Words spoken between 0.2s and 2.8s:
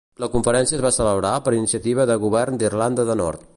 La Conferència es va celebrar per iniciativa de Govern